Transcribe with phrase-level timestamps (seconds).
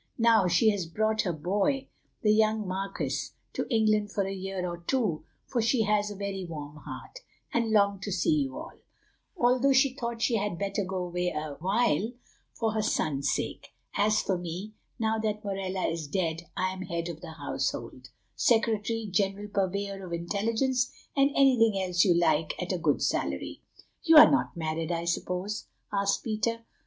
[0.17, 1.87] Now she has brought her boy,
[2.23, 3.11] the young marquis,
[3.53, 7.19] to England for a year or two, for she has a very warm heart,
[7.53, 8.73] and longed to see you all.
[9.35, 12.13] Also, she thought she had better go away a while,
[12.51, 13.75] for her son's sake.
[13.95, 19.49] As for me, now that Morella is dead, I am head of the household—secretary, general
[19.49, 23.61] purveyor of intelligence, and anything else you like at a good salary."
[24.01, 26.61] "You are not married, I suppose?" asked Peter.